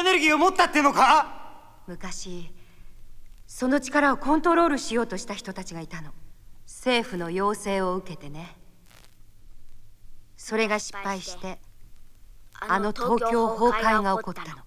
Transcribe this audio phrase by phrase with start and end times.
[0.00, 1.26] エネルギーを持ったってのか？
[1.86, 2.50] 昔
[3.46, 6.12] その力をコントロールしようとした人たちがいたの。
[6.66, 8.56] 政府の要請を受けてね。
[10.36, 11.58] それが失敗して
[12.60, 14.62] あの東京崩壊が起こったの。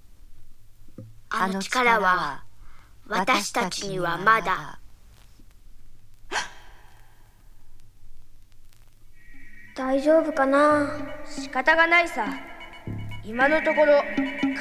[1.30, 2.44] あの力は
[3.08, 4.80] 私たちにはまだ。
[9.76, 10.88] 大丈夫かな？
[11.26, 12.28] 仕方がないさ
[13.26, 14.04] 今のところ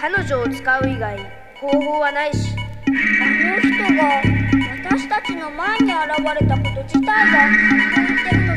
[0.00, 1.18] 彼女を使う以外
[1.60, 2.54] 方法はないし。
[2.84, 4.22] あの人が
[4.90, 5.96] 私たちの前に現
[6.40, 7.48] れたこと自体が
[7.94, 8.51] そう言ってるの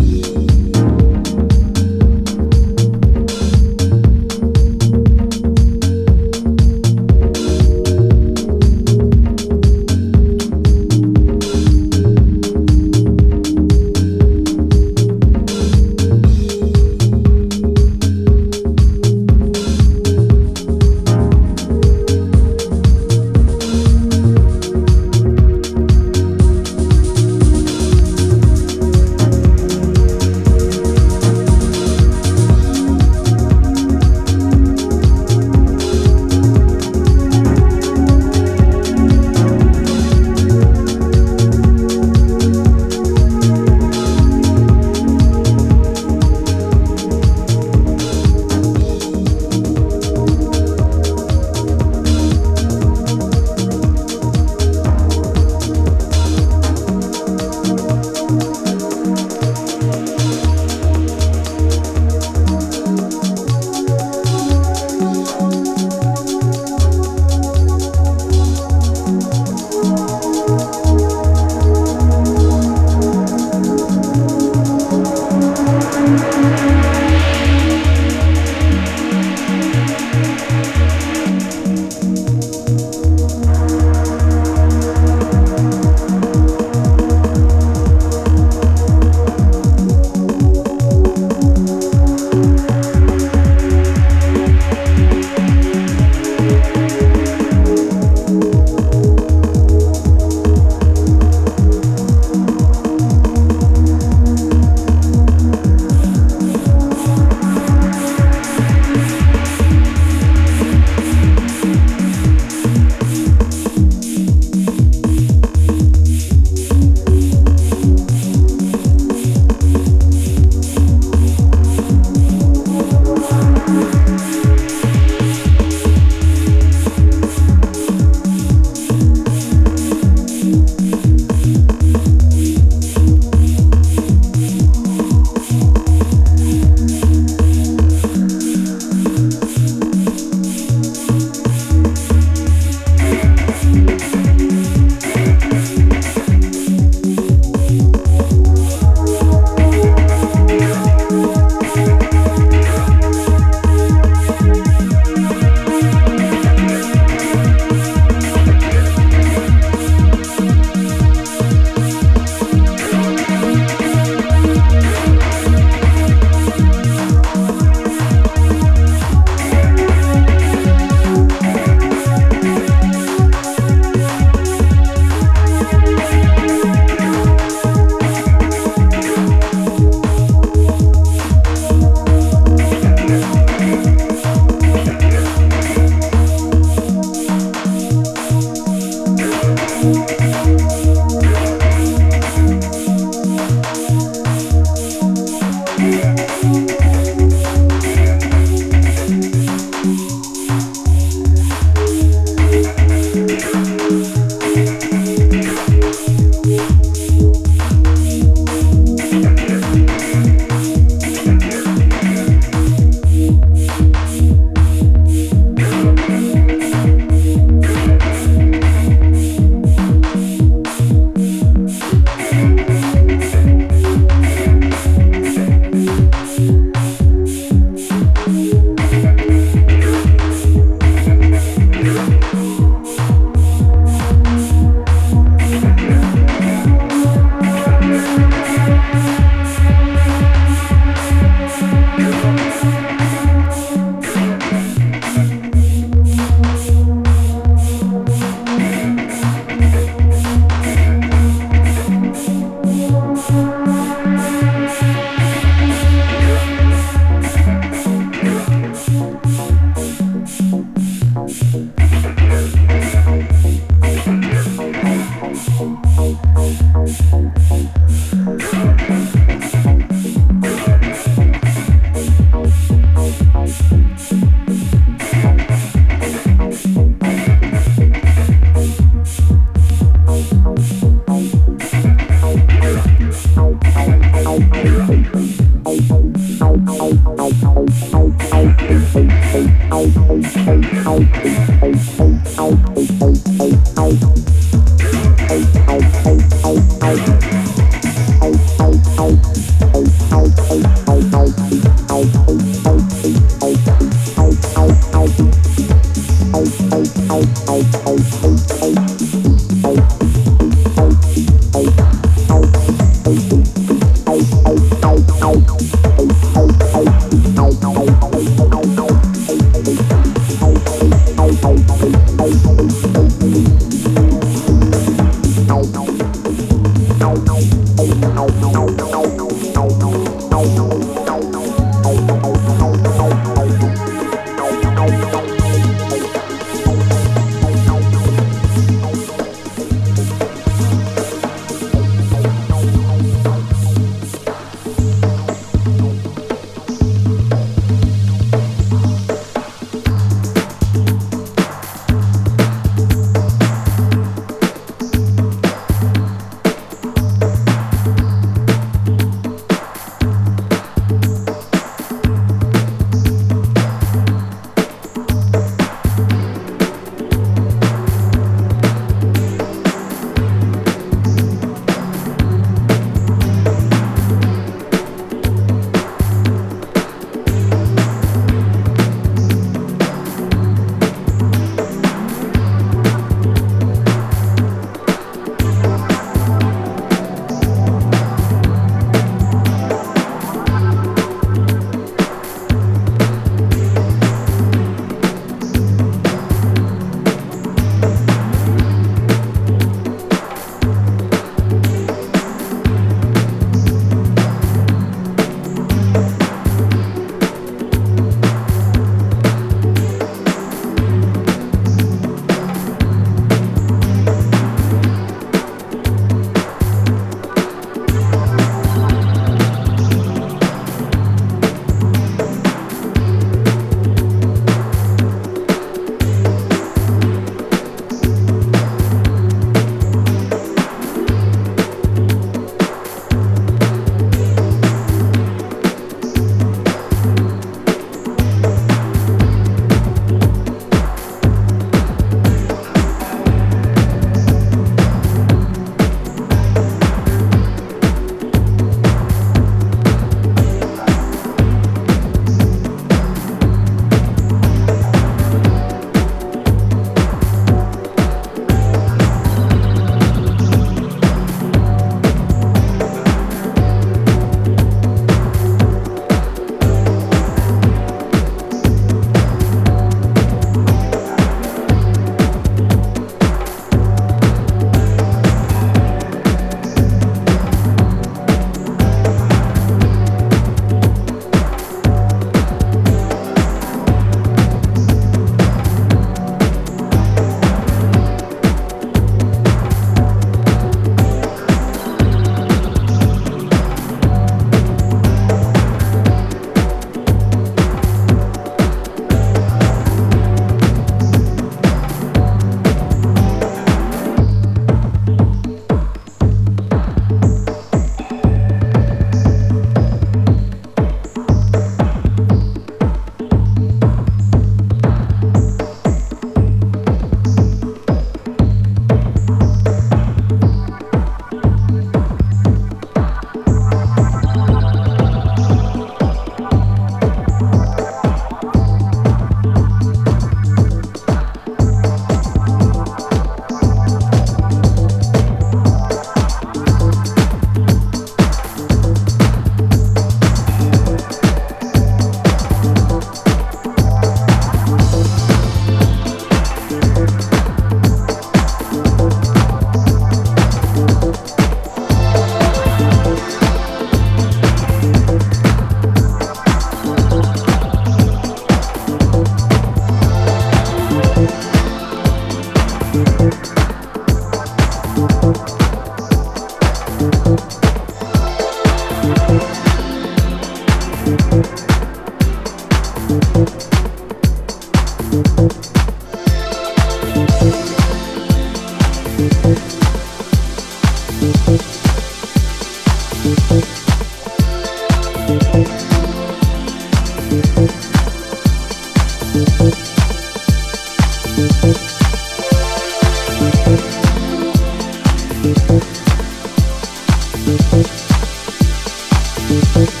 [599.51, 600.00] Thank